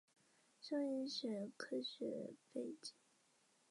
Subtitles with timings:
[0.59, 2.95] 生物医学科学背景